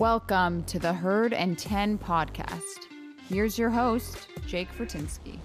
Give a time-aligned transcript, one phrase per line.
[0.00, 2.86] Welcome to the Herd and 10 podcast.
[3.28, 5.36] Here's your host, Jake Fortinsky.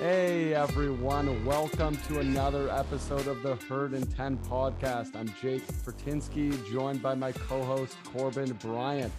[0.00, 5.14] Hey everyone, welcome to another episode of the Herd and 10 podcast.
[5.14, 9.12] I'm Jake Fortinsky, joined by my co host Corbin Bryant.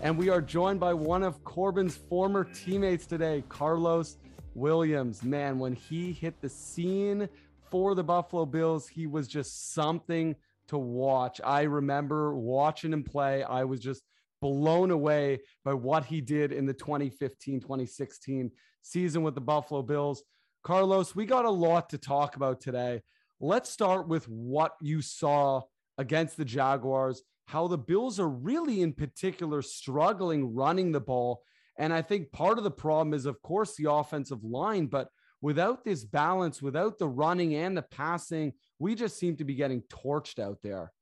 [0.00, 4.14] And we are joined by one of Corbin's former teammates today, Karlos
[4.54, 5.22] Williams.
[5.22, 7.28] Man, when he hit the scene
[7.70, 10.34] for the Buffalo Bills, he was just something
[10.68, 11.40] to watch.
[11.44, 13.42] I remember watching him play.
[13.42, 14.02] I was just
[14.40, 18.50] blown away by what he did in the 2015 2016
[18.82, 20.22] season with the Buffalo Bills.
[20.64, 23.02] Karlos, we got a lot to talk about today.
[23.40, 25.62] Let's start with what you saw
[25.96, 31.42] against the Jaguars how the Bills are really, in particular, struggling running the ball.
[31.78, 35.08] And I think part of the problem is, of course, the offensive line, but
[35.40, 39.82] without this balance, without the running and the passing, we just seem to be getting
[39.82, 40.92] torched out there.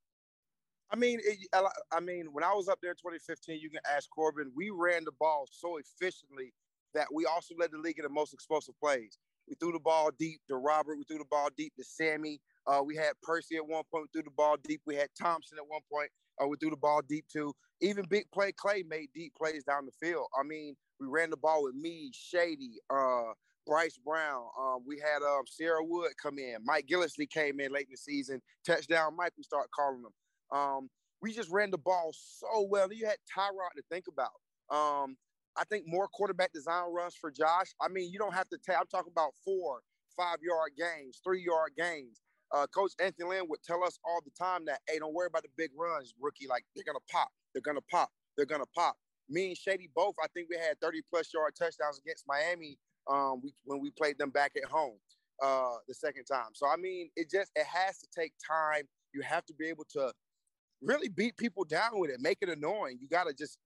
[0.91, 1.39] I mean, it,
[1.91, 4.53] I mean, when I was up there in 2015, you can ask Corbin.
[4.55, 6.53] We ran the ball so efficiently
[6.95, 9.19] that we also led the league in the most explosive plays.
[9.49, 10.97] We threw the ball deep to Robert.
[10.97, 12.41] We threw the ball deep to Sammy.
[12.67, 14.05] Uh, we had Percy at one point.
[14.05, 14.83] We threw the ball deep.
[14.87, 16.11] We had Thompson at one point.
[16.43, 17.53] Uh, we threw the ball deep too.
[17.81, 20.27] Even big play Clay made deep plays down the field.
[20.39, 23.33] I mean, we ran the ball with me, Shady, uh,
[23.67, 24.45] Bryce Brown.
[24.59, 26.57] Um, we had um, Cierre Wood come in.
[26.65, 28.41] Mike Gillislee came in late in the season.
[28.67, 30.59] Touchdown Mike, we start calling him.
[30.59, 30.89] Um,
[31.21, 32.93] we just ran the ball so well.
[32.93, 34.31] You had Tyrod to think about.
[34.71, 35.17] Um,
[35.57, 37.75] I think more quarterback design runs for Josh.
[37.81, 39.81] I mean, you don't have to take, I'm talking about four,
[40.17, 42.21] five yard gains, three yard gains
[42.55, 45.43] uh, Coach Anthony Lynn would tell us all the time that, hey, don't worry about
[45.43, 46.47] the big runs, rookie.
[46.49, 48.97] Like they're gonna pop, they're gonna pop, they're gonna pop.
[49.29, 52.79] Me and Shady both, I think we had 30 plus yard touchdowns against Miami
[53.11, 54.99] um, we, when we played them back at home
[55.43, 56.51] uh, the second time.
[56.55, 58.83] So I mean, it just it has to take time.
[59.13, 60.13] You have to be able to
[60.83, 62.99] really beat people down with it, make it annoying.
[63.01, 63.59] You gotta just,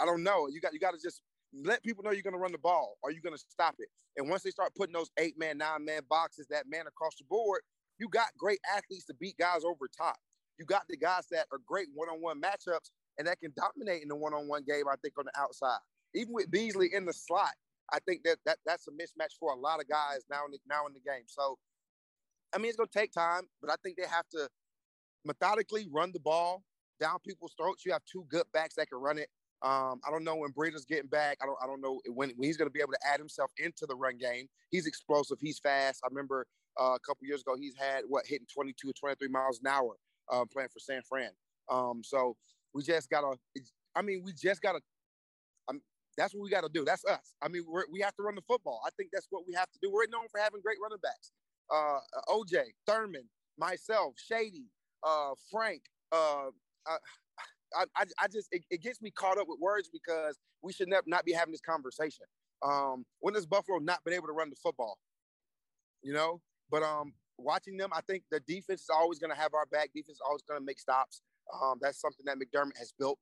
[0.00, 0.48] I don't know.
[0.48, 1.22] You got you gotta just
[1.52, 3.88] let people know you're going to run the ball Are you're going to stop it.
[4.16, 7.24] And once they start putting those eight man, nine man boxes, that man across the
[7.24, 7.62] board,
[7.98, 10.16] you got great athletes to beat guys over top.
[10.58, 14.02] You got the guys that are great one on one matchups and that can dominate
[14.02, 15.78] in the one on one game, I think, on the outside.
[16.14, 17.52] Even with Beasley in the slot,
[17.92, 20.58] I think that, that that's a mismatch for a lot of guys now in the,
[20.68, 21.24] now in the game.
[21.26, 21.58] So,
[22.54, 24.48] I mean, it's going to take time, but I think they have to
[25.24, 26.64] methodically run the ball
[27.00, 27.84] down people's throats.
[27.84, 29.28] You have two good backs that can run it.
[29.62, 31.38] Um, I don't know when Breida's getting back.
[31.42, 31.58] I don't.
[31.62, 33.96] I don't know when, when he's going to be able to add himself into the
[33.96, 34.46] run game.
[34.70, 35.38] He's explosive.
[35.40, 36.00] He's fast.
[36.04, 36.46] I remember
[36.80, 39.96] uh, a couple years ago he's had what hitting 22 or 23 miles an hour
[40.32, 41.30] um, playing for San Fran.
[41.68, 42.36] Um, so
[42.72, 43.36] we just gotta.
[43.96, 44.78] I mean, we just gotta.
[45.68, 45.80] Um,
[46.16, 46.84] that's what we got to do.
[46.84, 47.34] That's us.
[47.42, 48.80] I mean, we have to run the football.
[48.86, 49.90] I think that's what we have to do.
[49.90, 51.32] We're known for having great running backs.
[51.70, 51.98] Uh,
[52.28, 53.24] OJ, Thurman,
[53.58, 54.66] myself, Shady,
[55.02, 55.82] uh, Frank.
[56.12, 56.50] Uh,
[56.86, 56.96] uh
[57.76, 60.88] I, I, I just it, it, gets me caught up with words because we should
[60.88, 62.24] ne- not be having this conversation.
[62.62, 64.98] Um, when has Buffalo not been able to run the football?
[66.02, 66.40] You know,
[66.70, 69.90] but um, watching them, I think the defense is always going to have our back.
[69.94, 71.22] Defense is always going to make stops.
[71.62, 73.18] Um, that's something that McDermott has built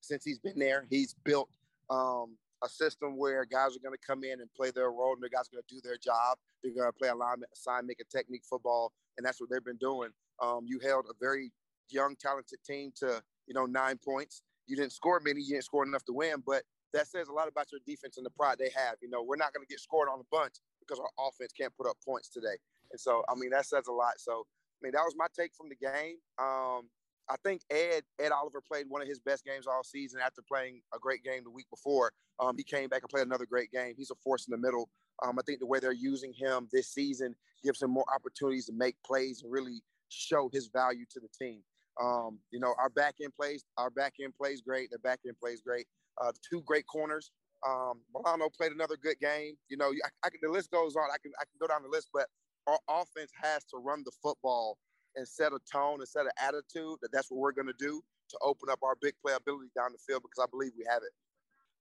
[0.00, 0.86] since he's been there.
[0.90, 1.48] He's built
[1.88, 5.22] um, a system where guys are going to come in and play their role, and
[5.22, 6.38] the guys are going to do their job.
[6.62, 9.76] They're going to play alignment, assign, make a technique football, and that's what they've been
[9.76, 10.10] doing.
[10.42, 11.52] Um, you held a very
[11.90, 14.42] young, talented team to you know, nine points.
[14.68, 16.62] You didn't score many, you didn't score enough to win, but
[16.94, 18.94] that says a lot about your defense and the pride they have.
[19.02, 21.74] You know, we're not going to get scored on a bunch because our offense can't
[21.76, 22.56] put up points today.
[22.92, 24.14] And so, I mean, that says a lot.
[24.18, 26.16] So, I mean, that was my take from the game.
[26.38, 26.88] Um,
[27.28, 30.80] I think Ed Ed Oliver played one of his best games all season after playing
[30.94, 32.12] a great game the week before.
[32.38, 33.94] Um, he came back and played another great game.
[33.96, 34.88] He's a force in the middle.
[35.22, 38.72] Um, I think the way they're using him this season gives him more opportunities to
[38.72, 41.62] make plays and really show his value to the team.
[42.00, 44.90] Um, you know, our back end plays, our back end plays great.
[44.90, 45.86] The back end plays great.
[46.20, 47.30] Uh, two great corners.
[47.66, 49.54] Um, Milano played another good game.
[49.68, 51.04] You know, I, I can, the list goes on.
[51.12, 52.26] I can I can go down the list, but
[52.66, 54.78] our offense has to run the football
[55.16, 58.00] and set a tone and set an attitude that that's what we're going to do
[58.30, 61.10] to open up our big playability down the field because I believe we have it.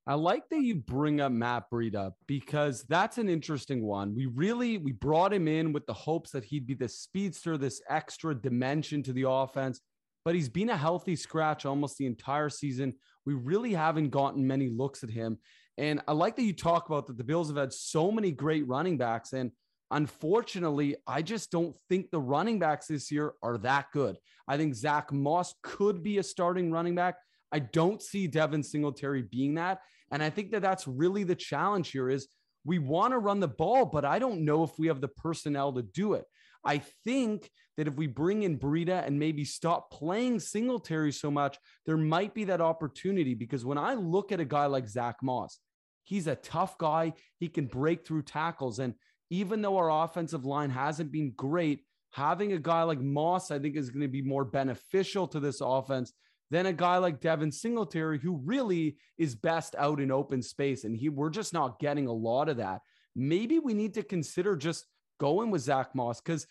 [0.08, 4.16] I like that you bring up Matt Breida because that's an interesting one.
[4.16, 7.82] We really we brought him in with the hopes that he'd be the speedster, this
[7.90, 9.82] extra dimension to the offense
[10.26, 12.94] but he's been a healthy scratch almost the entire season.
[13.26, 15.38] We really haven't gotten many looks at him.
[15.78, 18.68] And I like that you talk about that the Bills have had so many great
[18.68, 19.34] running backs.
[19.34, 19.52] And
[19.92, 24.18] unfortunately, I just don't think the running backs this year are that good.
[24.48, 27.16] I think Zach Moss could be a starting running back.
[27.52, 29.80] I don't see Devin Singletary being that.
[30.12, 32.28] And I think that that's really the challenge here is
[32.66, 35.72] we want to run the ball, but I don't know if we have the personnel
[35.74, 36.26] to do it.
[36.64, 41.58] I think that if we bring in Breida and maybe stop playing Singletary so much,
[41.86, 43.34] there might be that opportunity.
[43.34, 45.60] Because when I look at a guy like Zach Moss,
[46.04, 47.14] he's a tough guy.
[47.40, 48.80] He can break through tackles.
[48.80, 48.96] And
[49.30, 53.76] even though our offensive line hasn't been great, having a guy like Moss, I think,
[53.78, 56.12] is going to be more beneficial to this offense
[56.52, 60.84] than a guy like Devin Singletary, who really is best out in open space.
[60.84, 62.82] And he we're just not getting a lot of that.
[63.16, 64.86] Maybe we need to consider just
[65.20, 66.48] going with Zach Moss because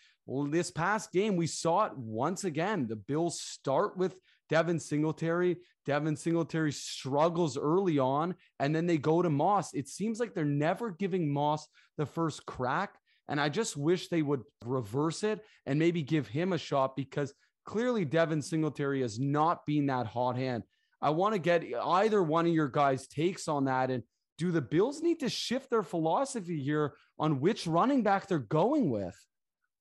[0.50, 2.86] this past game we saw it once again.
[2.86, 5.56] The Bills start with Devin Singletary.
[5.86, 9.72] Devin Singletary struggles early on, and then they go to Moss.
[9.72, 11.66] It seems like they're never giving Moss
[11.96, 12.94] the first crack.
[13.28, 17.34] And I just wish they would reverse it and maybe give him a shot because
[17.64, 20.62] clearly Devin Singletary has not been that hot hand.
[21.00, 23.90] I want to get either one of your guys' takes on that.
[23.90, 24.02] And
[24.38, 28.90] do the Bills need to shift their philosophy here on which running back they're going
[28.90, 29.16] with?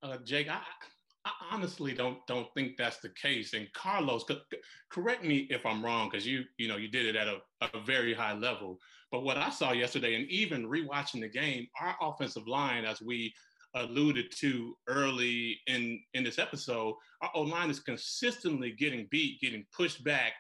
[0.04, 0.60] Uh, Jake, I,
[1.26, 3.54] I, honestly don't don't think that's the case.
[3.54, 4.24] And Karlos,
[4.92, 7.82] correct me if I'm wrong, because you you know you did it at a, a
[7.82, 8.80] very high level.
[9.12, 13.34] But what I saw yesterday, and even rewatching the game, our offensive line, as we
[13.76, 19.66] alluded to early in in this episode, our O line is consistently getting beat, getting
[19.76, 20.34] pushed back.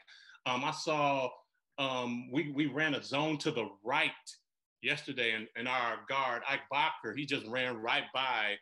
[0.45, 1.29] Um, I saw
[1.77, 4.11] um, we we ran a zone to the right
[4.81, 8.56] yesterday, and, and our guard Ike Boettger, he just ran right by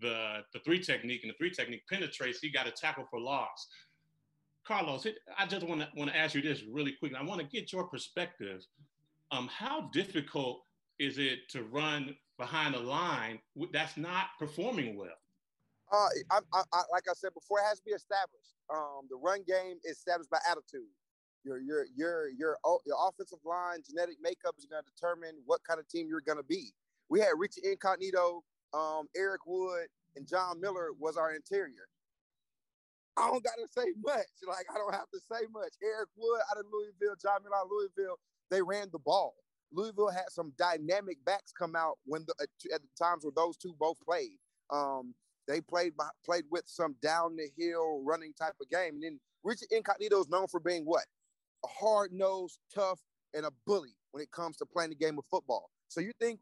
[0.00, 2.38] the the three technique, and the three technique penetrates.
[2.40, 3.68] He got a tackle for loss.
[4.68, 7.18] Karlos, it, I just want to want to ask you this really quickly.
[7.18, 8.64] I want to get your perspective.
[9.30, 10.62] Um, how difficult
[10.98, 13.38] is it to run behind a line
[13.72, 15.10] that's not performing well?
[15.90, 18.54] Uh, I, I, I, like I said before, it has to be established.
[18.72, 20.88] Um, the run game is established by attitude.
[21.44, 25.80] Your your your your your offensive line genetic makeup is going to determine what kind
[25.80, 26.72] of team you're going to be.
[27.08, 28.42] We had Richie Incognito,
[28.74, 29.86] um, Eric Wood,
[30.16, 31.88] and John Miller was our interior.
[33.16, 34.26] I don't got to say much.
[34.46, 35.72] Like I don't have to say much.
[35.82, 38.18] Eric Wood out of Louisville, John Miller out of Louisville.
[38.50, 39.34] They ran the ball.
[39.72, 42.34] Louisville had some dynamic backs come out when the
[42.72, 44.38] at the times where those two both played.
[44.70, 45.14] Um,
[45.46, 48.94] they played by, played with some down the hill running type of game.
[48.94, 51.04] And then Richard Incognito is known for being what
[51.64, 53.00] a hard nosed, tough,
[53.34, 55.70] and a bully when it comes to playing the game of football.
[55.88, 56.40] So you think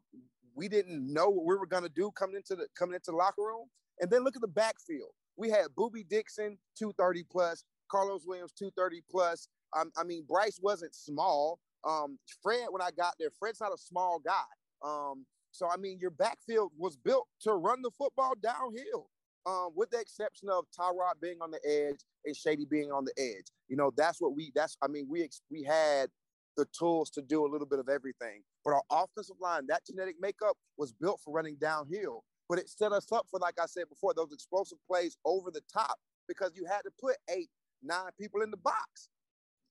[0.55, 3.17] we didn't know what we were going to do coming into the coming into the
[3.17, 3.67] locker room?
[3.99, 5.11] And then look at the backfield.
[5.37, 9.47] We had Boobie Dixon, 230 plus, Karlos Williams, 230 plus.
[9.77, 11.59] Um, I mean, Bryce wasn't small.
[11.87, 14.43] Um, Fred, when I got there, Fred's not a small guy.
[14.83, 19.09] Um, so I mean, your backfield was built to run the football downhill.
[19.47, 23.13] Um, with the exception of Tyrod being on the edge and Shady being on the
[23.17, 23.47] edge.
[23.69, 24.51] You know, that's what we.
[24.53, 26.09] That's I mean, we we had
[26.57, 28.43] the tools to do a little bit of everything.
[28.65, 32.23] But our offensive line, that genetic makeup was built for running downhill.
[32.49, 35.61] But it set us up for, like I said before, those explosive plays over the
[35.71, 35.97] top
[36.27, 37.49] because you had to put eight,
[37.83, 39.09] nine people in the box.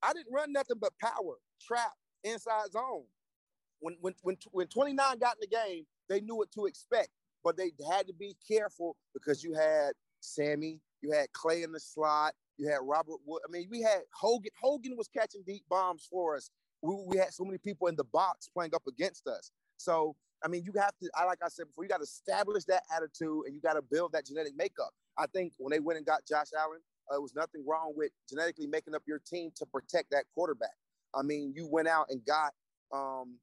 [0.02, 1.92] I didn't run nothing but power, trap,
[2.24, 3.04] inside zone.
[3.80, 7.08] When when when when 29 got in the game, they knew what to expect,
[7.44, 11.80] but they had to be careful because you had Sammy, you had Clay in the
[11.80, 13.42] slot, you had Robert Wood.
[13.46, 14.50] I mean, we had Hogan.
[14.60, 16.50] Hogan was catching deep bombs for us.
[16.82, 19.50] We, we had so many people in the box playing up against us.
[19.76, 21.10] So I mean, you have to.
[21.14, 23.82] I like I said before, you got to establish that attitude and you got to
[23.82, 24.90] build that genetic makeup.
[25.18, 28.66] I think when they went and got Josh Allen, uh, was nothing wrong with genetically
[28.66, 30.74] making up your team to protect that quarterback.
[31.14, 32.52] I mean, you went out and got
[32.92, 33.38] um,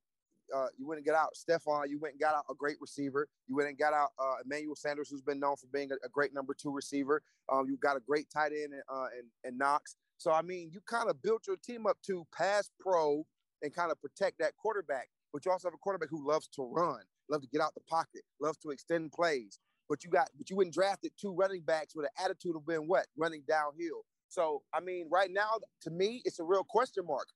[0.54, 1.90] uh, you went and got out Stefon.
[1.90, 3.28] You went and got out a great receiver.
[3.48, 6.10] You went and got out uh, Emmanuel Sanders, who's been known for being a, a
[6.10, 7.22] great number two receiver.
[7.52, 9.96] Um, you got a great tight end uh, and, and Knox.
[10.18, 13.26] So I mean, you kind of built your team up to pass pro
[13.62, 15.10] and kind of protect that quarterback.
[15.32, 17.82] But you also have a quarterback who loves to run, loves to get out the
[17.90, 19.60] pocket, loves to extend plays.
[19.90, 22.88] But you got, but you wouldn't drafted two running backs with an attitude of being
[22.88, 24.06] what running downhill.
[24.30, 27.28] So I mean, right now, to me, it's a real question mark.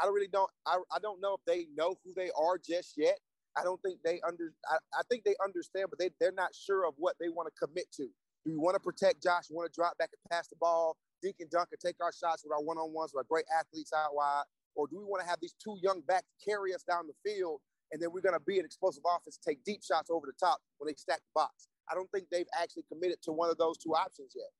[0.00, 0.50] I don't really don't.
[0.66, 3.18] I, I don't know if they know who they are just yet.
[3.56, 4.52] I don't think they under.
[4.68, 7.66] I, I think they understand, but they they're not sure of what they want to
[7.66, 8.04] commit to.
[8.44, 9.44] Do we want to protect Josh?
[9.50, 12.44] Want to drop back and pass the ball, dink and dunk, and take our shots
[12.44, 15.22] with our one on ones with our great athletes out wide, or do we want
[15.22, 17.60] to have these two young backs carry us down the field,
[17.92, 20.60] and then we're going to be an explosive offense, take deep shots over the top
[20.78, 21.68] when they stack the box?
[21.90, 24.52] I don't think they've actually committed to one of those two options yet.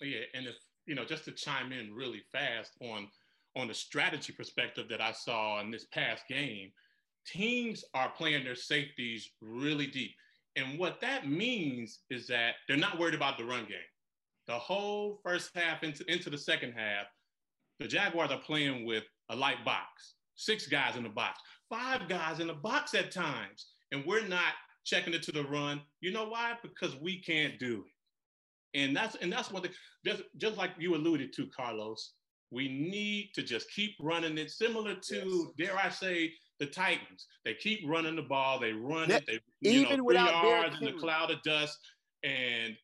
[0.00, 3.08] Yeah, and if you know, just to chime in really fast on
[3.56, 6.72] on the strategy perspective that I saw in this past game,
[7.26, 10.12] teams are playing their safeties really deep.
[10.56, 13.90] And what that means is that they're not worried about the run game.
[14.46, 17.06] The whole first half into, into the second half,
[17.80, 20.14] the Jaguars are playing with a light box.
[20.36, 24.54] six guys in the box, five guys in the box at times, and we're not
[24.84, 25.80] checking it to the run.
[26.00, 26.54] You know why?
[26.62, 28.78] Because we can't do it.
[28.78, 29.70] And that's and that's what the,
[30.04, 32.00] just just like you alluded to, Karlos.
[32.50, 35.68] We need to just keep running it, similar to yes.
[35.68, 37.26] dare I say the Titans.
[37.44, 38.60] They keep running the ball.
[38.60, 39.24] They run it.
[39.26, 41.78] They even know, without three yards in the cloud of dust,
[42.22, 42.76] and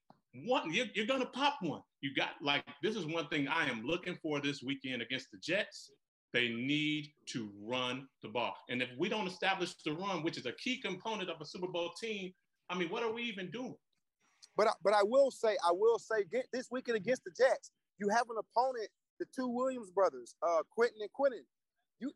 [0.44, 1.82] one you're, you're gonna pop one.
[2.00, 5.38] You got like this is one thing I am looking for this weekend against the
[5.38, 5.90] Jets.
[6.32, 8.54] They need to run the ball.
[8.68, 11.66] And if we don't establish the run, which is a key component of a Super
[11.66, 12.32] Bowl team,
[12.68, 13.74] I mean, what are we even doing?
[14.56, 18.08] But I, but I will say, I will say, this weekend against the Jets, you
[18.08, 18.88] have an opponent,
[19.20, 21.44] the two Williams brothers, uh, Quentin and Quentin.
[22.00, 22.10] You,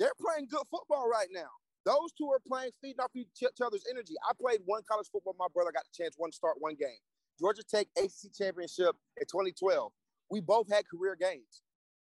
[0.00, 1.50] they're playing good football right now.
[1.84, 3.28] Those two are playing, feeding off each
[3.64, 4.14] other's energy.
[4.28, 5.36] I played one college football.
[5.38, 6.98] My brother got the chance one start, one game.
[7.38, 9.92] Georgia Tech ACC championship in 2012.
[10.30, 11.62] We both had career games.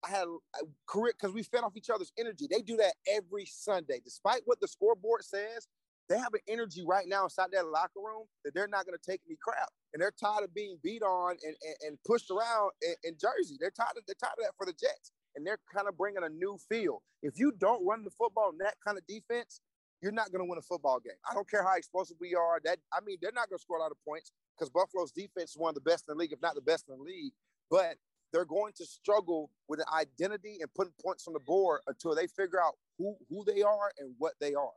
[0.04, 2.46] I had a career because we fed off each other's energy.
[2.48, 4.00] They do that every Sunday.
[4.04, 5.66] Despite what the scoreboard says,
[6.08, 9.10] they have an energy right now inside that locker room that they're not going to
[9.10, 9.70] take any crap.
[9.94, 13.56] And they're tired of being beat on and, and, and pushed around in, in, Jersey.
[13.60, 15.12] They're tired, of, they're tired of that for the Jets.
[15.36, 17.00] And they're kind of bringing a new feel.
[17.22, 19.60] If you don't run the football in that kind of defense,
[20.02, 21.16] you're not going to win a football game.
[21.28, 22.60] I don't care how explosive we are.
[22.64, 25.52] That I mean, they're not going to score a lot of points because Buffalo's defense
[25.52, 27.32] is one of the best in the league, if not the best in the league.
[27.70, 27.96] But
[28.32, 32.26] they're going to struggle with an identity and putting points on the board until they
[32.26, 34.76] figure out who who they are and what they are.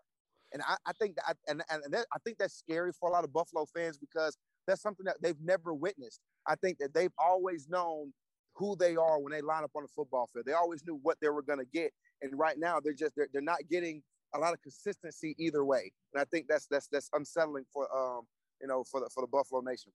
[0.54, 3.26] And I, I think that and and, that, I think that's scary for a lot
[3.26, 6.20] of Buffalo fans because that's something that they've never witnessed.
[6.48, 8.14] I think that they've always known
[8.56, 10.46] who they are when they line up on the football field.
[10.46, 13.28] They always knew what they were going to get, and right now they're just they're,
[13.32, 14.02] they're not getting
[14.36, 15.92] a lot of consistency either way.
[16.14, 18.24] And I think that's that's that's unsettling for um
[18.62, 19.92] you know for the for the Buffalo Nation.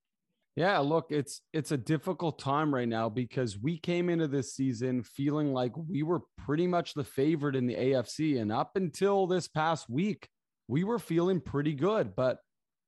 [0.55, 5.03] Yeah, look, it's it's a difficult time right now because we came into this season
[5.03, 9.49] feeling like we were pretty much the favorite in the AFC and up until this
[9.49, 10.29] past week,
[10.69, 12.39] we were feeling pretty good, but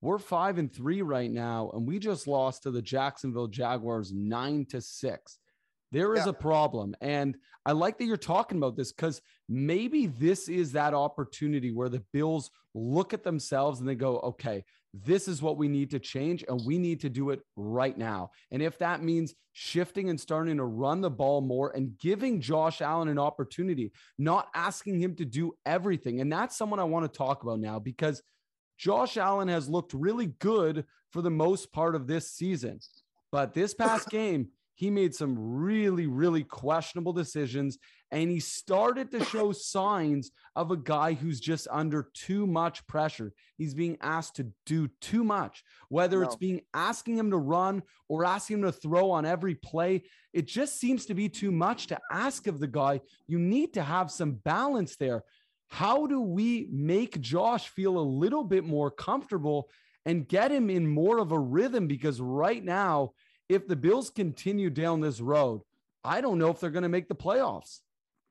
[0.04, 4.66] we're 5 and 3 right now and we just lost to the Jacksonville Jaguars 9
[4.66, 5.38] to 6.
[5.92, 6.30] There is yeah.
[6.30, 10.92] a problem and I like that you're talking about this cuz maybe this is that
[10.92, 15.68] opportunity where the Bills look at themselves and they go, "Okay, this is what we
[15.68, 18.30] need to change, and we need to do it right now.
[18.52, 22.80] And if that means shifting and starting to run the ball more and giving Josh
[22.80, 26.20] Allen an opportunity, not asking him to do everything.
[26.20, 28.22] And that's someone I want to talk about now because
[28.84, 32.80] Josh Allen has looked really good for the most part of this season.
[33.32, 37.78] But this past game, he made some really, really questionable decisions.
[38.10, 43.32] And he started to show signs of a guy who's just under too much pressure.
[43.56, 46.26] He's being asked to do too much, whether no.
[46.26, 50.02] it's being asking him to run or asking him to throw on every play.
[50.34, 53.00] It just seems to be too much to ask of the guy.
[53.26, 55.24] You need to have some balance there.
[55.68, 59.68] How do we make Josh feel a little bit more comfortable
[60.06, 61.86] and get him in more of a rhythm?
[61.86, 63.12] Because right now,
[63.48, 65.62] if the Bills continue down this road,
[66.04, 67.80] I don't know if they're going to make the playoffs.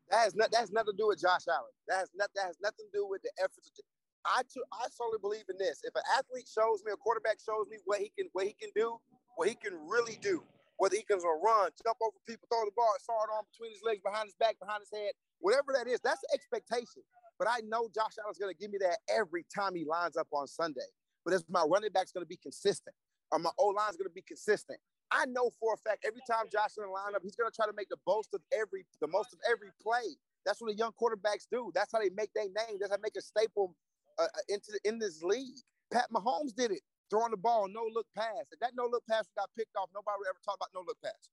[0.10, 1.74] That has, not, that has nothing to do with Josh Allen.
[1.88, 3.72] That has, not, that has nothing to do with the efforts.
[3.80, 3.86] Of,
[4.25, 5.82] I, t- I solely believe in this.
[5.84, 8.70] If an athlete shows me, a quarterback shows me what he can what he can
[8.75, 9.00] do,
[9.36, 10.44] what he can really do,
[10.78, 13.82] whether he can run, jump over people, throw the ball, saw it on between his
[13.84, 15.12] legs, behind his back, behind his head,
[15.44, 17.04] whatever that is, that's the expectation.
[17.38, 20.28] But I know Josh Allen's going to give me that every time he lines up
[20.32, 20.88] on Sunday.
[21.26, 22.96] But is my running back's going to be consistent,
[23.32, 24.80] or my O line's going to be consistent,
[25.14, 27.68] I know for a fact every time Josh in the lineup, he's going to try
[27.68, 30.18] to make the most of every the most of every play.
[30.46, 31.72] That's what the young quarterbacks do.
[31.76, 32.82] That's how they make their name.
[32.82, 33.76] That's how they make a staple
[34.18, 35.62] uh, uh into the, in this league.
[35.94, 38.50] Pat Mahomes did it, throwing the ball, no look pass.
[38.52, 41.30] If that no look pass got picked off, nobody ever talk about no look pass.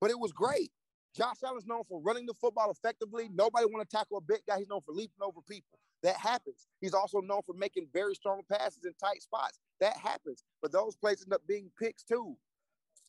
[0.00, 0.72] But it was great.
[1.16, 3.28] Josh Allen's known for running the football effectively.
[3.32, 4.58] Nobody want to tackle a big guy.
[4.58, 5.78] He's known for leaping over people.
[6.02, 6.68] That happens.
[6.80, 9.58] He's also known for making very strong passes in tight spots.
[9.80, 10.44] That happens.
[10.62, 12.36] But those plays end up being picks too.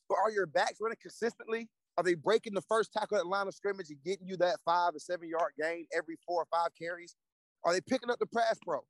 [0.08, 1.68] But are your backs running consistently?
[1.96, 4.94] Are they breaking the first tackle at line of scrimmage and getting you that five
[4.94, 7.16] or seven yard gain every four or five carries?
[7.64, 8.80] Are they picking up the pass pro?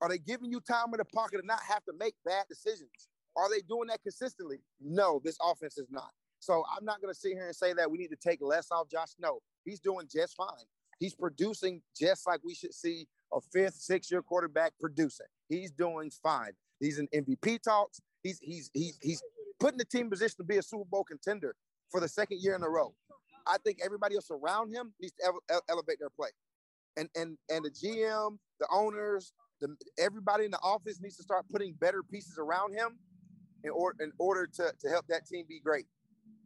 [0.00, 3.08] Are they giving you time in the pocket to not have to make bad decisions?
[3.36, 4.58] Are they doing that consistently?
[4.80, 6.10] No, this offense is not.
[6.44, 8.70] So I'm not going to sit here and say that we need to take less
[8.70, 9.14] off Josh.
[9.18, 10.66] No, he's doing just fine.
[10.98, 15.26] He's producing just like we should see a fifth, six year quarterback producing.
[15.48, 16.52] He's doing fine.
[16.80, 18.00] He's in MVP talks.
[18.22, 19.22] He's he's he's he's
[19.58, 21.54] putting the team position to be a Super Bowl contender
[21.90, 22.94] for the second year in a row.
[23.46, 26.30] I think everybody else around him needs to ele- elevate their play,
[26.96, 31.46] and and and the GM, the owners, the everybody in the office needs to start
[31.50, 32.98] putting better pieces around him
[33.64, 35.86] in order in order to to help that team be great.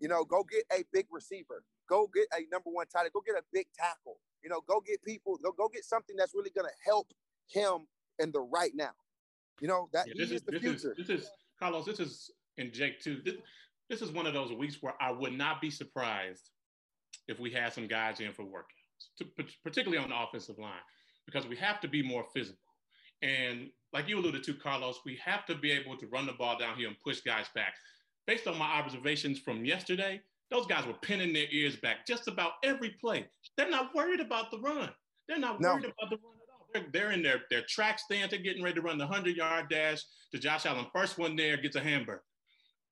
[0.01, 1.63] You know, go get a big receiver.
[1.89, 3.13] Go get a number one tight end.
[3.13, 4.19] Go get a big tackle.
[4.43, 5.39] You know, go get people.
[5.43, 7.09] Go go get something that's really going to help
[7.49, 7.87] him
[8.19, 8.93] in the right now.
[9.61, 10.95] You know that yeah, this is, the this future.
[10.97, 11.87] Is, this is Karlos.
[11.87, 13.21] This is and Jake too.
[13.25, 13.35] This,
[13.89, 16.51] this is one of those weeks where I would not be surprised
[17.27, 19.27] if we had some guys in for workouts, to,
[19.63, 20.73] particularly on the offensive line,
[21.27, 22.59] because we have to be more physical.
[23.23, 26.59] And like you alluded to, Karlos, we have to be able to run the ball
[26.59, 27.75] down here and push guys back.
[28.29, 30.21] Based on my observations from yesterday,
[30.51, 33.27] those guys were pinning their ears back just about every play.
[33.57, 34.91] They're not worried about the run.
[35.27, 35.89] They're not worried no.
[35.99, 36.67] about the run at all.
[36.75, 38.31] They're, they're in their, their track stance.
[38.31, 40.87] They're getting ready to run the 100 yard dash to Josh Allen.
[40.95, 42.23] First one there gets a hamburger.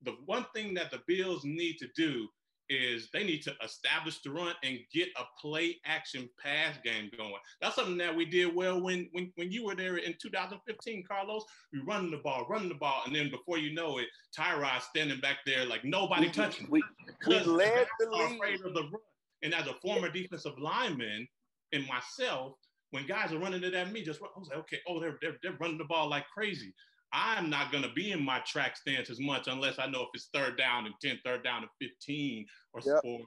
[0.04, 2.28] The one thing that the Bills need to do
[2.68, 7.35] is they need to establish the run and get a play action pass game going.
[7.61, 11.42] That's something that we did well when when, when you were there in 2015, Karlos.
[11.73, 14.06] We running the ball, running the ball, and then before you know it,
[14.37, 16.66] Tyrod standing back there like nobody touching.
[16.70, 16.82] We,
[17.26, 18.37] we led the league.
[18.37, 19.00] Afraid of the run.
[19.42, 21.28] And as a former defensive lineman
[21.73, 22.54] and myself,
[22.90, 25.37] when guys are running it at me, just I was like, okay, oh, they're, they're,
[25.42, 26.73] they're running the ball like crazy.
[27.12, 30.08] I'm not going to be in my track stance as much unless I know if
[30.14, 33.00] it's third down and 10, third down and 15 or, yep.
[33.04, 33.20] or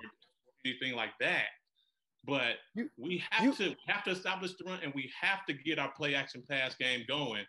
[0.65, 1.45] anything like that.
[2.25, 5.53] But you, we have you, to have to establish the run and we have to
[5.53, 7.45] get our play action pass game going,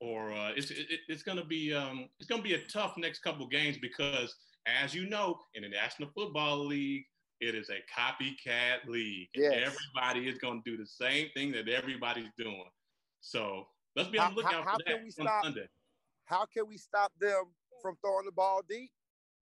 [0.00, 2.94] or uh, it's it, it's going to be um, it's going to be a tough
[2.96, 4.34] next couple games because,
[4.66, 7.04] as you know, in the National Football League,
[7.40, 9.28] it is a copycat league.
[9.34, 9.54] Yes.
[9.54, 12.70] Everybody is going to do the same thing that everybody's doing.
[13.20, 15.66] So let's be on the lookout how, how, for that can we stop, Sunday.
[16.24, 17.44] How can we stop them
[17.80, 18.90] from throwing the ball deep?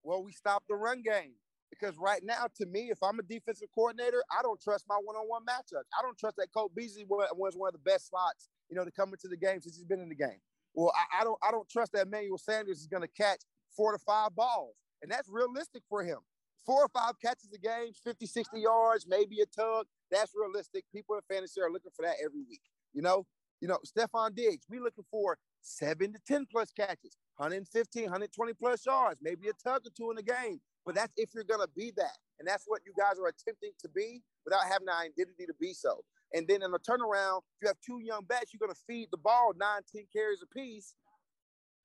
[0.03, 1.35] Well, we stop the run game.
[1.71, 5.43] Because right now, to me, if I'm a defensive coordinator, I don't trust my one-on-one
[5.47, 5.87] matchups.
[5.97, 8.91] I don't trust that Cole Beasley was one of the best slots, you know, to
[8.91, 10.41] come into the game since he's been in the game.
[10.75, 13.43] Well, I, I don't I don't trust that Emmanuel Sanders is going to catch
[13.77, 14.75] four to five balls.
[15.03, 16.19] And that's realistic for him.
[16.67, 19.87] Four or five catches a game, 50, 60 yards, maybe a tug.
[20.11, 20.85] That's realistic.
[20.95, 22.61] People in fantasy are looking for that every week.
[22.93, 23.27] You know,
[23.61, 28.87] you know, Stefon Diggs, we looking for seven to 10 plus catches, 115, 120 plus
[28.87, 30.61] yards, maybe a tug or two in the game.
[30.87, 32.17] But that's if you're going to be that.
[32.39, 35.75] And that's what you guys are attempting to be without having the identity to be
[35.75, 36.03] so.
[36.33, 39.19] And then in the turnaround, you have two young backs, you're going to feed the
[39.19, 40.95] ball nine, 10 carries apiece,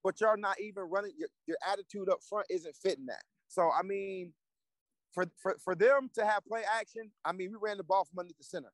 [0.04, 1.12] but you're not even running.
[1.18, 3.24] Your, your attitude up front isn't fitting that.
[3.50, 4.34] So, I mean,
[5.14, 8.20] for, for, for them to have play action, I mean, we ran the ball from
[8.20, 8.72] underneath the center.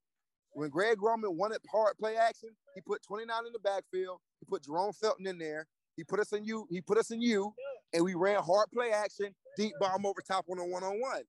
[0.53, 4.19] When Greg Roman wanted hard play action, he put 29 in the backfield.
[4.39, 5.67] He put Jerome Felton in there.
[5.95, 6.67] He put us in you.
[6.69, 7.53] He put us in you,
[7.93, 11.23] and we ran hard play action, deep bomb over top on a one on one.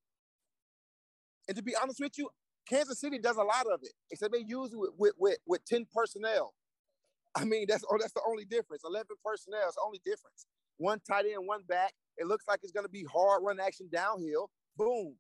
[1.48, 2.30] And to be honest with you,
[2.68, 5.64] Kansas City does a lot of it, except they use it with, with, with, with
[5.64, 6.54] 10 personnel.
[7.34, 8.82] I mean, that's oh, that's the only difference.
[8.84, 10.46] 11 personnel is the only difference.
[10.76, 11.92] One tight end, one back.
[12.18, 14.50] It looks like it's going to be hard run action downhill.
[14.76, 15.16] Boom.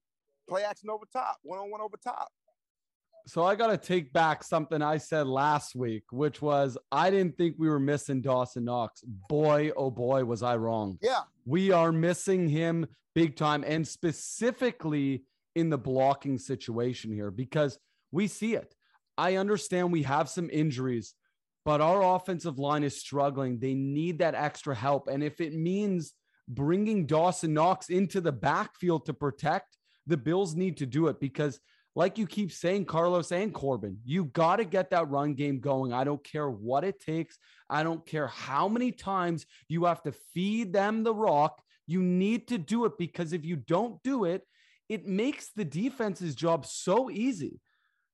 [0.48, 2.28] Play action over top, one on one over top
[3.26, 7.36] so I got to take back something I said last week, which was I didn't
[7.36, 9.02] think we were missing Dawson Knox.
[9.28, 10.98] Boy, oh boy, was I wrong.
[11.00, 11.20] Yeah.
[11.44, 17.78] We are missing him big time and specifically in the blocking situation here because
[18.10, 18.74] we see it.
[19.18, 21.14] I understand we have some injuries,
[21.64, 23.58] but our offensive line is struggling.
[23.58, 25.08] They need that extra help.
[25.08, 26.14] And if it means
[26.48, 31.60] bringing Dawson Knox into the backfield to protect, the Bills need to do it because
[31.94, 35.92] like you keep saying, Karlos and Corbin, you got to get that run game going.
[35.92, 37.38] I don't care what it takes.
[37.68, 41.62] I don't care how many times you have to feed them the rock.
[41.86, 44.42] You need to do it because if you don't do it,
[44.88, 47.60] it makes the defense's job so easy.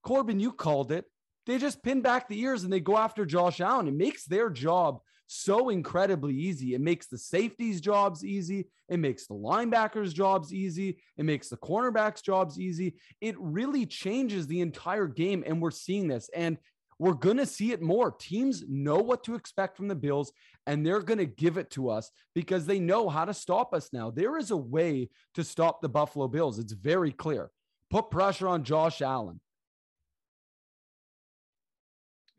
[0.02, 1.04] Corbin, you called it.
[1.48, 3.88] They just pin back the ears and they go after Josh Allen.
[3.88, 6.74] It makes their job so incredibly easy.
[6.74, 8.68] It makes the safeties' jobs easy.
[8.90, 10.98] It makes the linebackers' jobs easy.
[11.16, 12.96] It makes the cornerbacks' jobs easy.
[13.22, 15.42] It really changes the entire game.
[15.46, 16.28] And we're seeing this.
[16.34, 16.58] And
[16.98, 18.10] we're going to see it more.
[18.10, 20.32] Teams know what to expect from the Bills,
[20.66, 23.88] and they're going to give it to us because they know how to stop us
[23.92, 24.10] now.
[24.10, 26.58] There is a way to stop the Buffalo Bills.
[26.58, 27.50] It's very clear.
[27.88, 29.40] Put pressure on Josh Allen.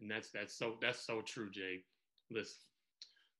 [0.01, 1.83] And that's that's so that's so true, Jay.
[2.31, 2.57] Listen,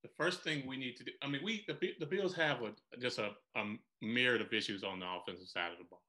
[0.04, 2.72] the first thing we need to do, I mean, we the, the Bills have a,
[3.00, 3.64] just a, a
[4.02, 6.02] myriad of issues on the offensive side of the ball.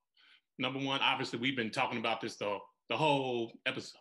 [0.59, 2.59] Number one, obviously, we've been talking about this the,
[2.89, 3.99] the whole episode.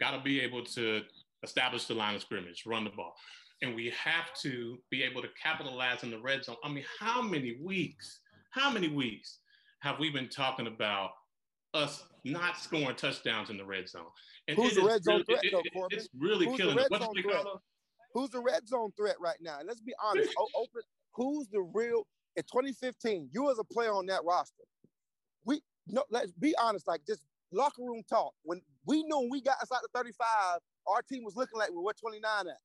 [0.00, 1.02] Got to be able to
[1.42, 3.14] establish the line of scrimmage, run the ball.
[3.62, 6.56] And we have to be able to capitalize in the red zone.
[6.62, 9.38] I mean, how many weeks, how many weeks
[9.80, 11.10] have we been talking about
[11.78, 14.02] us not scoring touchdowns in the red zone?
[14.46, 15.98] And Who's the red zone threat, though, Corbin?
[15.98, 16.90] It's really Who's killing us.
[16.90, 17.60] What's the
[18.14, 19.58] Who's the red zone threat right now?
[19.58, 20.30] And let's be honest.
[20.56, 20.82] open.
[21.14, 22.06] Who's the real?
[22.38, 24.62] in 2015, you as a player on that roster,
[25.44, 27.20] we no, let's be honest, like just
[27.52, 28.32] locker room talk.
[28.44, 30.26] When we knew we got inside the 35,
[30.86, 32.56] our team was looking like we were 29 at.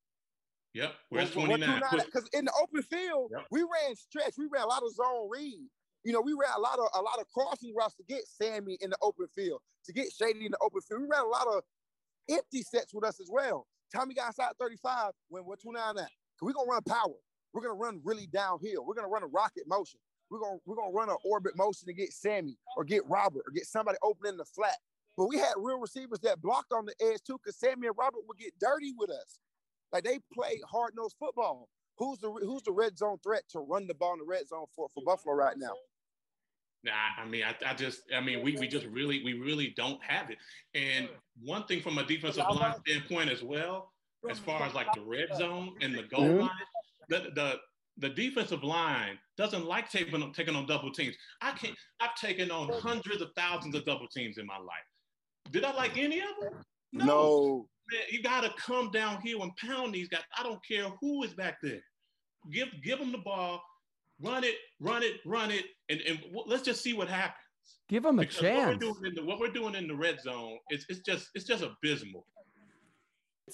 [0.75, 1.81] Yep, where's 29?
[2.05, 3.45] Because in the open field, yep.
[3.51, 5.67] we ran stretch, we ran a lot of zone read.
[6.03, 8.77] You know, we ran a lot of a lot of crossing routes to get Sammy
[8.81, 11.01] in the open field, to get Shady in the open field.
[11.01, 11.63] We ran a lot of
[12.29, 13.67] empty sets with us as well.
[13.93, 16.09] Tommy got inside 35, when we're 29 at.
[16.41, 17.15] We're gonna run power.
[17.53, 18.85] We're gonna run really downhill.
[18.85, 19.99] We're gonna run a rocket motion.
[20.29, 23.51] We're gonna we're gonna run an orbit motion to get Sammy or get Robert or
[23.51, 24.77] get somebody open in the flat.
[25.15, 28.21] But we had real receivers that blocked on the edge too, because Sammy and Robert
[28.27, 29.39] would get dirty with us.
[29.93, 31.69] Like they play hard nosed football.
[31.97, 34.65] Who's the who's the red zone threat to run the ball in the red zone
[34.75, 35.73] for, for Buffalo right now?
[36.83, 40.03] Nah, I mean, I, I just, I mean, we, we just really, we really don't
[40.03, 40.37] have it.
[40.75, 41.07] And
[41.41, 43.91] one thing from a defensive line standpoint as well,
[44.29, 46.39] as far as like the red zone and the goal mm-hmm.
[46.41, 46.49] line,
[47.09, 47.59] the, the
[47.97, 51.15] the defensive line doesn't like taking on, taking on double teams.
[51.41, 51.75] I can't.
[51.99, 55.51] I've taken on hundreds of thousands of double teams in my life.
[55.51, 56.63] Did I like any of them?
[56.91, 57.05] No.
[57.05, 57.67] no.
[57.91, 60.21] Man, you got to come down here and pound these guys.
[60.37, 61.83] I don't care who is back there.
[62.51, 63.61] Give give them the ball,
[64.21, 67.37] run it, run it, run it, and, and let's just see what happens.
[67.89, 68.59] Give them a because chance.
[68.59, 71.29] What we're, doing in the, what we're doing in the red zone, it's, it's just
[71.35, 72.25] it's just abysmal.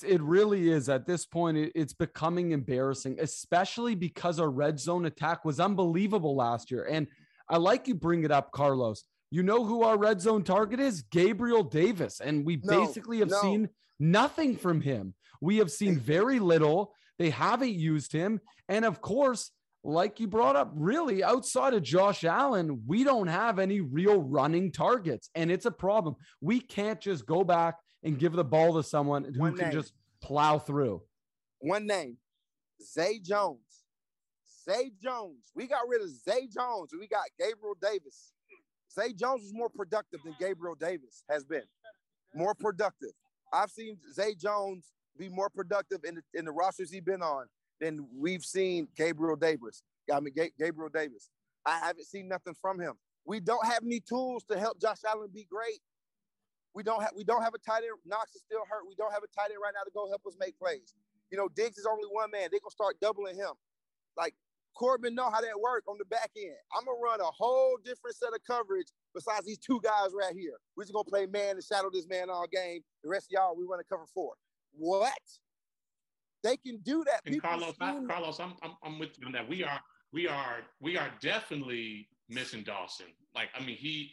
[0.05, 1.71] It really is at this point.
[1.75, 6.87] It's becoming embarrassing, especially because our red zone attack was unbelievable last year.
[6.89, 7.07] And
[7.49, 8.99] I like you bring it up, Karlos.
[9.31, 11.01] You know who our red zone target is?
[11.01, 12.19] Gabriel Davis.
[12.19, 13.41] And we no, basically have no.
[13.41, 13.69] seen
[13.99, 15.15] nothing from him.
[15.41, 16.93] We have seen very little.
[17.17, 18.41] They haven't used him.
[18.67, 19.51] And of course,
[19.83, 24.71] like you brought up, really outside of Josh Allen, we don't have any real running
[24.71, 25.29] targets.
[25.35, 26.15] And it's a problem.
[26.41, 29.73] We can't just go back and give the ball to someone who One can name.
[29.73, 31.01] just plow through.
[31.59, 32.17] One name,
[32.81, 33.59] Zay Jones.
[34.69, 35.51] Zay Jones.
[35.55, 38.33] We got rid of Zay Jones and we got Gabriel Davis.
[38.93, 41.63] Zay Jones was more productive than Gabriel Davis has been.
[42.35, 43.11] More productive.
[43.51, 47.45] I've seen Zay Jones be more productive in the, in the rosters he's been on
[47.79, 49.83] than we've seen Gabriel Davis.
[50.13, 51.29] I mean, Gabriel Davis.
[51.65, 52.93] I haven't seen nothing from him.
[53.25, 55.79] We don't have any tools to help Josh Allen be great.
[56.73, 57.97] We don't have we don't have a tight end.
[58.05, 58.87] Knox is still hurt.
[58.87, 60.93] We don't have a tight end right now to go help us make plays.
[61.31, 62.49] You know, Diggs is only one man.
[62.51, 63.53] They're gonna start doubling him.
[64.17, 64.33] Like
[64.75, 66.55] Corbin know how that work on the back end.
[66.75, 70.57] I'm gonna run a whole different set of coverage besides these two guys right here.
[70.75, 72.81] We're just gonna play man and shadow this man all game.
[73.03, 74.33] The rest of y'all, we run a cover four.
[74.71, 75.13] What?
[76.43, 77.21] They can do that.
[77.25, 79.47] And Karlos, I, Karlos, I'm, I'm I'm with you on that.
[79.47, 79.79] We are
[80.13, 83.07] we are we are definitely missing Dawson.
[83.35, 84.11] Like I mean, he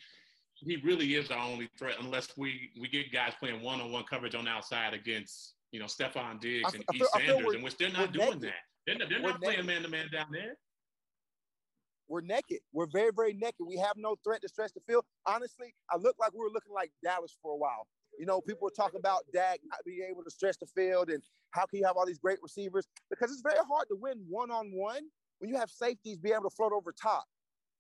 [0.55, 4.05] he really is our only threat unless we we get guys playing one on one
[4.05, 7.03] coverage on the outside against you know Stefon Diggs and E.
[7.15, 8.43] Sanders, and we're still not doing naked.
[8.43, 8.55] that.
[8.87, 10.57] They're not, they're not playing man to man down there.
[12.09, 12.59] We're naked.
[12.73, 13.67] We're very, very naked.
[13.67, 15.05] We have no threat to stretch the field.
[15.27, 17.89] Honestly, I look like we were looking like Dallas for a while.
[18.19, 21.67] You know, people talking about Dak not being able to stretch the field and how
[21.67, 22.87] can you have all these great receivers?
[23.11, 25.03] Because it's very hard to win one on one
[25.39, 27.25] when you have safeties be able to float over top.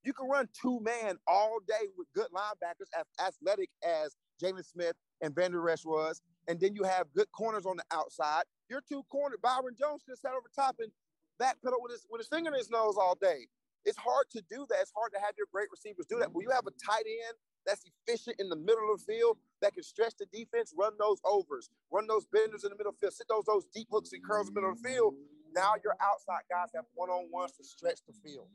[0.04, 4.94] You can run two man all day with good linebackers as athletic as Jaylon Smith
[5.20, 6.22] and Vander Esch was.
[6.48, 8.44] And then you have good corners on the outside.
[8.68, 10.92] Your two corner, Byron Jones can sat over top and
[11.40, 13.48] backpedal with his with his finger in his nose all day.
[13.86, 14.82] It's hard to do that.
[14.82, 16.34] It's hard to have your great receivers do that.
[16.34, 19.74] But you have a tight end that's efficient in the middle of the field that
[19.74, 23.06] can stretch the defense, run those overs, run those benders in the middle of the
[23.06, 25.14] field, sit those those deep hooks and curls in the middle of the field.
[25.54, 28.50] Now your outside guys have one-on-ones to stretch the field.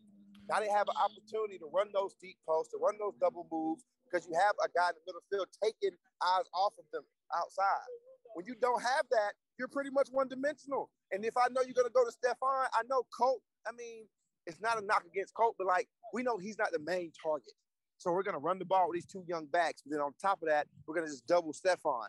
[0.52, 3.88] Now they have an opportunity to run those deep posts, to run those double moves,
[4.04, 6.84] because you have a guy in the middle of the field taking eyes off of
[6.91, 7.88] them outside.
[8.36, 10.91] When you don't have that, you're pretty much one-dimensional.
[11.12, 13.41] And if I know you're gonna go to Stefon, I know Cole.
[13.67, 14.08] I mean,
[14.45, 17.54] it's not a knock against Cole, but like we know he's not the main target.
[17.97, 19.84] So we're to run the ball with these two young backs.
[19.86, 22.08] But then on top of that, we're to just double Stefon.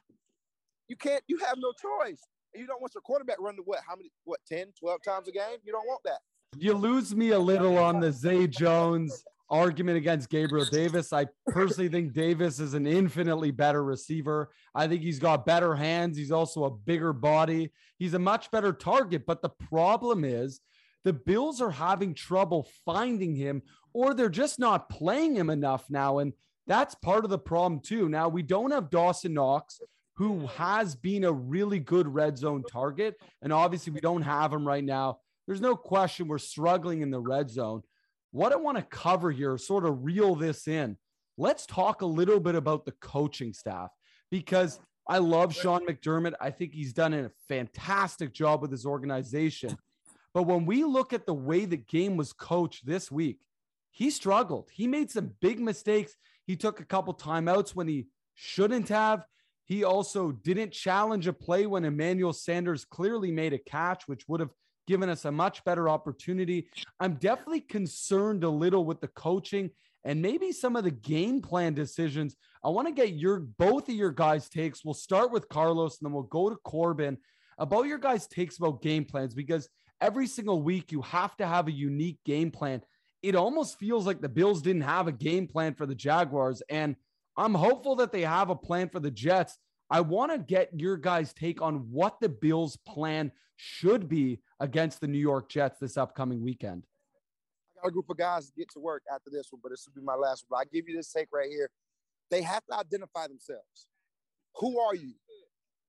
[0.89, 2.21] You can't, you have no choice.
[2.55, 5.29] And you don't want your quarterback run the what, how many, what, 10, 12 times
[5.29, 5.59] a game?
[5.65, 6.21] You don't want that.
[6.57, 11.13] You lose me a little on the Zay Jones argument against Gabriel Davis.
[11.13, 14.51] I personally think Davis is an infinitely better receiver.
[14.75, 16.17] I think he's got better hands.
[16.17, 17.71] He's also a bigger body.
[17.99, 19.25] He's a much better target.
[19.27, 20.61] But the problem is,
[21.05, 23.63] the Bills are having trouble finding him
[23.93, 26.19] or they're just not playing him enough now.
[26.19, 26.33] And
[26.67, 28.09] that's part of the problem, too.
[28.09, 29.81] Now, we don't have Dawson Knox,
[30.17, 33.17] who has been a really good red zone target.
[33.43, 35.19] And obviously, we don't have him right now.
[35.47, 37.83] There's no question we're struggling in the red zone.
[38.31, 40.97] What I want to cover here, sort of reel this in,
[41.37, 43.91] let's talk a little bit about the coaching staff
[44.31, 46.35] because I love Sean McDermott.
[46.41, 49.77] I think he's done a fantastic job with his organization.
[50.35, 53.41] But when we look at the way the game was coached this week,
[53.91, 54.71] he struggled.
[54.73, 56.17] He made some big mistakes.
[56.47, 59.27] He took a couple timeouts when he shouldn't have.
[59.65, 64.41] He also didn't challenge a play when Emmanuel Sanders clearly made a catch, which would
[64.41, 64.51] have
[64.87, 66.69] given us a much better opportunity.
[66.99, 69.71] I'm definitely concerned a little with the coaching
[70.05, 72.35] and maybe some of the game plan decisions.
[72.65, 74.85] I want to get your both of your guys' takes.
[74.85, 77.19] We'll start with Karlos and then we'll go to Corbin
[77.59, 79.69] about your guys' takes about game plans because
[80.03, 82.83] every single week you have to have a unique game plan.
[83.23, 86.61] It almost feels like the Bills didn't have a game plan for the Jaguars.
[86.69, 86.97] And
[87.37, 89.57] I'm hopeful that they have a plan for the Jets.
[89.89, 95.01] I want to get your guys' take on what the Bills' plan should be against
[95.01, 96.85] the New York Jets this upcoming weekend.
[97.77, 99.87] I got a group of guys to get to work after this one, but this
[99.87, 100.61] will be my last one.
[100.61, 101.71] I give you this take right here.
[102.31, 103.87] They have to identify themselves.
[104.57, 105.15] Who are you?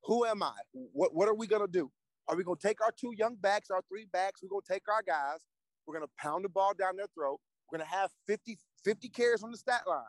[0.03, 0.53] Who am I?
[0.91, 1.89] What, what are we going to do?
[2.27, 4.41] Are we going to take our two young backs, our three backs?
[4.41, 5.39] We're going to take our guys.
[5.85, 7.39] We're going to pound the ball down their throat.
[7.69, 10.03] We're going to have 50, 50 carries on the stat line.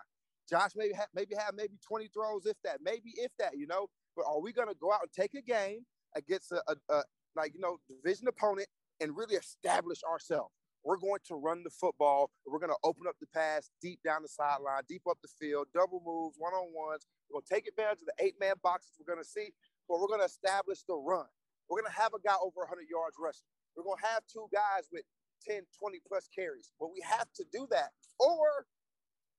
[0.48, 3.88] Josh maybe have, maybe have maybe 20 throws, if that, maybe if that, you know.
[4.16, 5.80] But are we going to go out and take a game
[6.14, 7.02] against a, a, a
[7.34, 8.68] like you know division opponent
[9.00, 10.52] and really establish ourselves?
[10.84, 12.30] We're going to run the football.
[12.46, 15.68] We're going to open up the pass deep down the sideline, deep up the field,
[15.72, 17.06] double moves, one on ones.
[17.30, 19.48] We're going to take advantage of the eight man boxes we're going to see,
[19.88, 21.24] but we're going to establish the run.
[21.68, 23.48] We're going to have a guy over 100 yards rushing.
[23.76, 25.04] We're going to have two guys with
[25.46, 26.70] 10, 20 plus carries.
[26.78, 27.92] But we have to do that.
[28.20, 28.66] Or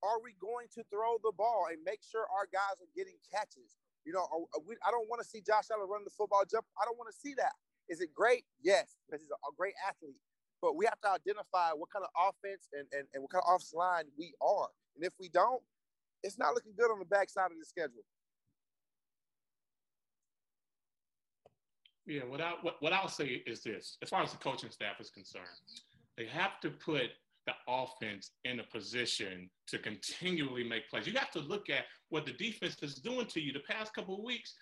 [0.04, 3.78] are we going to throw the ball and make sure our guys are getting catches?
[4.06, 4.26] You know,
[4.66, 6.66] we, I don't want to see Josh Allen run the football jump.
[6.78, 7.58] I don't want to see that.
[7.90, 8.46] Is it great?
[8.62, 10.22] Yes, because he's a great athlete.
[10.62, 13.54] But we have to identify what kind of offense and, and, and what kind of
[13.54, 14.70] offensive line we are.
[14.96, 15.62] And if we don't,
[16.24, 18.06] it's not looking good on the backside of the schedule.
[22.08, 25.00] Yeah, what, I, what, what I'll say is this as far as the coaching staff
[25.00, 25.46] is concerned,
[26.18, 27.10] they have to put
[27.46, 31.08] the offense in a position to continually make plays.
[31.08, 34.16] You have to look at what the defense is doing to you the past couple
[34.16, 34.56] of weeks.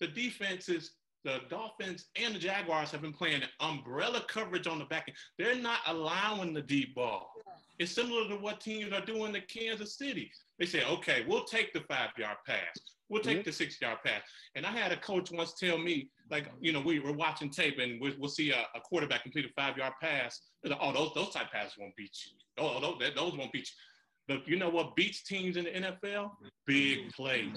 [0.00, 0.92] The defenses,
[1.24, 5.16] the Dolphins and the Jaguars have been playing umbrella coverage on the back end.
[5.38, 7.30] They're not allowing the deep ball.
[7.78, 10.30] It's similar to what teams are doing to Kansas City.
[10.58, 12.76] They say, okay, we'll take the five yard pass.
[13.08, 13.46] We'll take mm-hmm.
[13.46, 14.22] the six yard pass.
[14.54, 17.78] And I had a coach once tell me, like, you know, we were watching tape
[17.78, 20.40] and we, will see a, a, quarterback complete a five yard pass.
[20.64, 22.32] Like, oh, those, those type passes won't beat you.
[22.58, 24.36] Oh, those, those won't beat you.
[24.36, 26.30] But you know what beats teams in the NFL?
[26.66, 27.50] Big plays.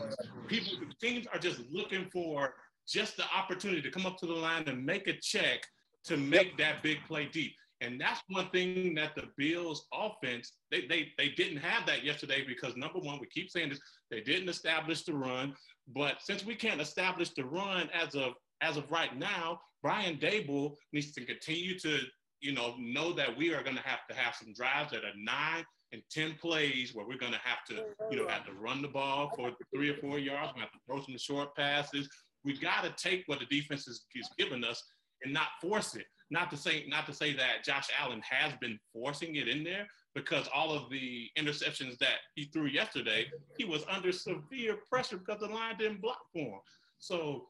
[0.47, 2.55] People, teams are just looking for
[2.87, 5.61] just the opportunity to come up to the line and make a check
[6.05, 7.53] to make that big play deep.
[7.81, 12.43] And that's one thing that the Bills offense, they, they, they didn't have that yesterday
[12.45, 15.53] because number one, we keep saying this, they didn't establish the run.
[15.95, 20.73] But since we can't establish the run as of as of right now, Brian Daboll
[20.91, 21.99] needs to continue to,
[22.41, 25.13] you know, know that we are going to have to have some drives that are
[25.15, 25.63] nine
[25.93, 28.87] and 10 plays where we're going to have to, you know, have to run the
[28.87, 30.53] ball for three or four yards.
[30.55, 32.09] We have to throw some short passes.
[32.43, 34.83] We got to take what the defense is, is giving us
[35.23, 36.05] and not force it.
[36.29, 39.87] Not to say not to say that Josh Allen has been forcing it in there
[40.13, 45.39] because all of the interceptions that he threw yesterday, he was under severe pressure because
[45.39, 46.59] the line didn't block for him.
[46.99, 47.47] So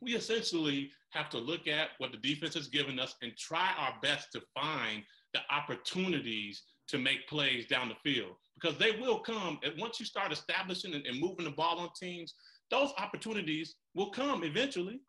[0.00, 3.94] we essentially have to look at what the defense has given us and try our
[4.02, 5.02] best to find
[5.34, 9.58] the opportunities to make plays down the field because they will come.
[9.62, 12.34] And once you start establishing and, and moving the ball on teams,
[12.70, 15.00] those opportunities will come eventually.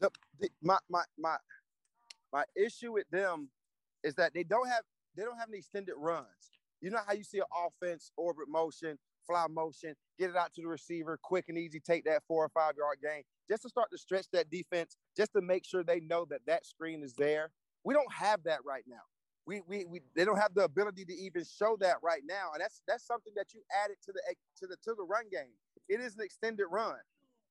[0.00, 1.36] The, the, my, my, my,
[2.32, 3.50] my issue with them
[4.02, 4.82] is that they don't have
[5.16, 6.26] they don't have any extended runs.
[6.80, 10.62] You know how you see an offense orbit motion, fly motion, get it out to
[10.62, 13.90] the receiver, quick and easy, take that four or five yard gain, just to start
[13.92, 17.50] to stretch that defense, just to make sure they know that that screen is there.
[17.84, 19.02] We don't have that right now.
[19.46, 22.62] We, we, we they don't have the ability to even show that right now, and
[22.62, 24.22] that's that's something that you added to the
[24.58, 25.52] to the to the run game.
[25.88, 26.96] It is an extended run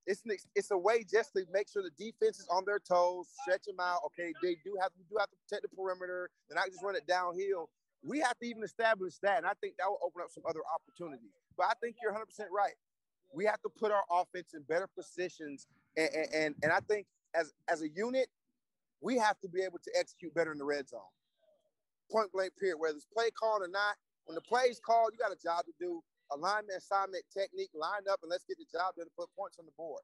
[0.06, 3.28] it's an, it's a way just to make sure the defense is on their toes,
[3.42, 4.00] stretch them out.
[4.06, 6.30] Okay, they do have we do have to protect the perimeter.
[6.48, 7.70] They're not just run it downhill.
[8.02, 10.60] We have to even establish that, and I think that will open up some other
[10.74, 11.30] opportunities.
[11.56, 12.74] But I think you're 100 percent right.
[13.34, 17.52] We have to put our offense in better positions, and, and and I think as
[17.68, 18.28] as a unit,
[19.00, 21.00] we have to be able to execute better in the red zone.
[22.10, 22.78] Point blank period.
[22.78, 25.72] Whether it's play called or not, when the play's called, you got a job to
[25.80, 29.58] do alignment, assignment, technique, line up, and let's get the job done to put points
[29.58, 30.02] on the board.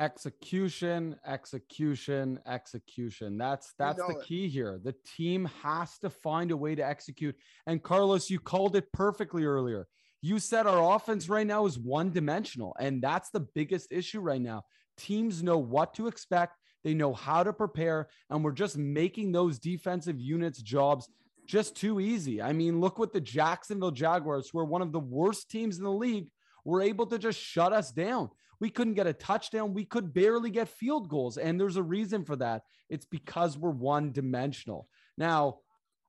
[0.00, 3.38] Execution, execution, execution.
[3.38, 4.26] That's that's you know the it.
[4.26, 4.80] key here.
[4.82, 7.36] The team has to find a way to execute.
[7.66, 9.86] And Karlos, you called it perfectly earlier.
[10.22, 14.40] You said our offense right now is one dimensional, and that's the biggest issue right
[14.40, 14.64] now.
[14.96, 16.58] Teams know what to expect.
[16.82, 21.08] They know how to prepare, and we're just making those defensive units' jobs
[21.46, 22.42] just too easy.
[22.42, 25.84] I mean, look what the Jacksonville Jaguars, who are one of the worst teams in
[25.84, 26.28] the league,
[26.64, 28.30] were able to just shut us down.
[28.60, 29.74] We couldn't get a touchdown.
[29.74, 31.36] We could barely get field goals.
[31.36, 32.62] And there's a reason for that.
[32.88, 34.88] It's because we're one dimensional.
[35.18, 35.58] Now,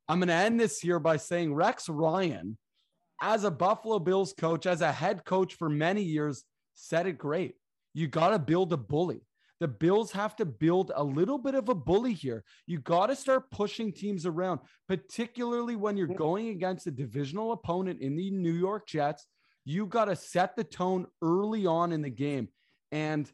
[0.08, 2.58] I'm going to end this here by saying Rex Ryan,
[3.22, 6.44] as a Buffalo Bills coach, as a head coach for many years,
[6.76, 7.56] said it great.
[7.94, 9.22] You got to build a bully.
[9.60, 12.44] The Bills have to build a little bit of a bully here.
[12.68, 18.02] You got to start pushing teams around, particularly when you're going against a divisional opponent
[18.02, 19.26] in the New York Jets.
[19.66, 22.50] You got to set the tone early on in the game.
[22.92, 23.30] And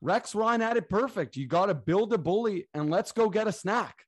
[0.00, 1.36] Rex Ryan had it perfect.
[1.36, 4.04] You got to build a bully and let's go get a snack.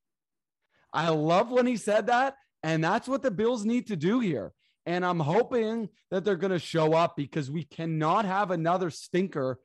[0.92, 2.34] I love when he said that.
[2.62, 4.52] And that's what the Bills need to do here.
[4.84, 9.58] And I'm hoping that they're going to show up because we cannot have another stinker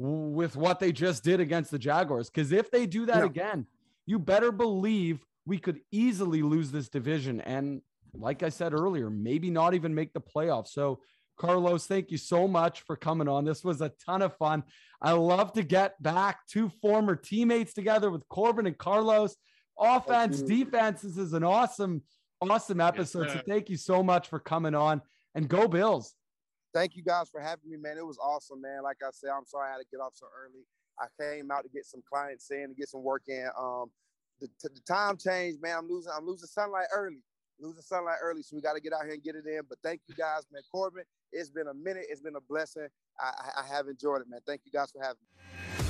[0.00, 2.30] with what they just did against the Jaguars.
[2.30, 3.26] Because if they do that no.
[3.26, 3.66] again,
[4.06, 7.42] you better believe we could easily lose this division.
[7.42, 7.82] And
[8.14, 10.68] like I said earlier, maybe not even make the playoffs.
[10.68, 11.00] So,
[11.38, 13.44] Karlos, thank you so much for coming on.
[13.44, 14.62] This was a ton of fun.
[15.02, 19.34] I love to get back two former teammates together with Corbin and Karlos.
[19.78, 21.02] Offense, defense.
[21.02, 22.02] This is an awesome,
[22.40, 23.26] awesome episode.
[23.26, 25.02] Yes, so, thank you so much for coming on
[25.34, 26.14] and go Bills
[26.72, 27.98] thank you guys for having me, man.
[27.98, 28.82] It was awesome, man.
[28.82, 30.64] Like I said, I'm sorry I had to get off so early.
[30.98, 33.48] I came out to get some clients in to get some work in.
[33.58, 33.90] Um,
[34.40, 35.76] the, the time changed, man.
[35.78, 36.12] I'm losing.
[36.16, 37.22] I'm losing sunlight early.
[37.60, 39.60] Losing sunlight early, so we got to get out here and get it in.
[39.68, 40.62] But thank you guys, man.
[40.72, 42.06] Corbin, it's been a minute.
[42.08, 42.88] It's been a blessing.
[43.18, 44.40] I, I have enjoyed it, man.
[44.46, 45.89] Thank you guys for having me.